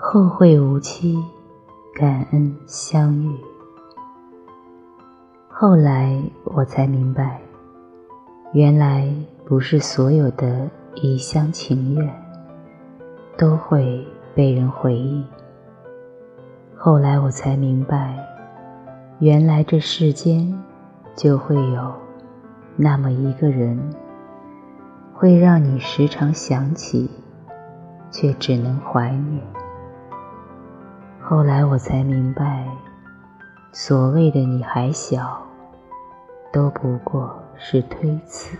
[0.00, 1.20] 后会无期，
[1.92, 3.36] 感恩相遇。
[5.48, 7.40] 后来我才明白，
[8.52, 9.12] 原来
[9.44, 12.08] 不是所有的一厢情愿
[13.36, 14.06] 都会
[14.36, 15.26] 被人回应。
[16.76, 18.16] 后来我才明白，
[19.18, 20.56] 原来这世间
[21.16, 21.92] 就会有
[22.76, 23.76] 那么一个人。
[25.12, 27.10] 会让你时常想起，
[28.12, 29.42] 却只能怀念。
[31.30, 32.66] 后来我才明白，
[33.70, 35.42] 所谓的你还小，
[36.50, 38.56] 都不过是推辞。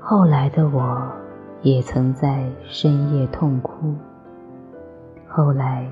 [0.00, 1.04] 后来的我，
[1.62, 3.92] 也曾在深夜痛哭。
[5.26, 5.84] 后来，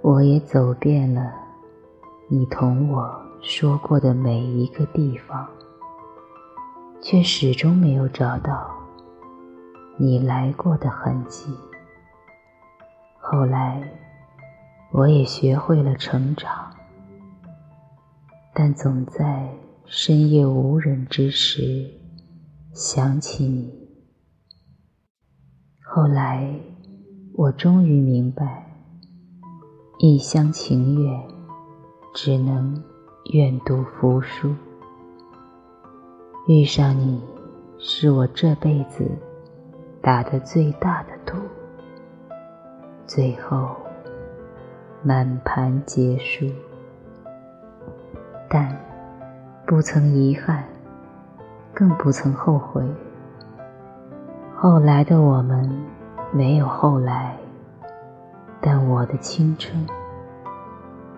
[0.00, 1.30] 我也走遍了
[2.28, 5.46] 你同我说过的每一个地方。
[7.02, 8.70] 却始终没有找到
[9.98, 11.54] 你来过的痕迹。
[13.32, 13.80] 后来，
[14.90, 16.74] 我也学会了成长，
[18.52, 19.48] 但总在
[19.84, 21.88] 深夜无人之时
[22.72, 23.72] 想起你。
[25.80, 26.52] 后来，
[27.34, 28.66] 我终于明白，
[30.00, 31.22] 一厢情愿，
[32.12, 32.82] 只能
[33.32, 34.52] 愿赌服输。
[36.48, 37.22] 遇上你，
[37.78, 39.08] 是我这辈子
[40.02, 41.36] 打的最大的赌，
[43.12, 43.74] 最后
[45.02, 46.46] 满盘皆输，
[48.48, 48.78] 但
[49.66, 50.62] 不曾遗憾，
[51.74, 52.84] 更不曾后悔。
[54.54, 55.68] 后来的我们
[56.30, 57.34] 没有后来，
[58.60, 59.84] 但我的青春，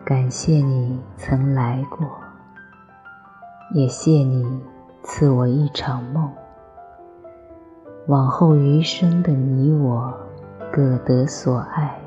[0.02, 2.08] 感谢你曾来过，
[3.74, 4.62] 也谢你。
[5.02, 6.32] 赐我一场梦，
[8.06, 10.14] 往后余生的你我
[10.72, 12.00] 各得所爱，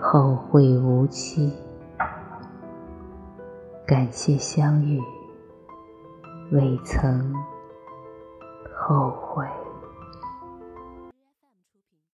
[0.00, 1.52] 后会无期。
[3.86, 5.00] 感谢相遇，
[6.50, 7.32] 未曾。